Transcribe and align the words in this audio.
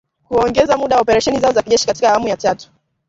Kuongeza 0.27 0.77
muda 0.77 0.95
wa 0.95 1.01
operesheni 1.01 1.39
zao 1.39 1.51
za 1.51 1.61
kijeshi 1.61 1.87
katika 1.87 2.09
awamu 2.09 2.27
ya 2.27 2.37
tatu 2.37 2.69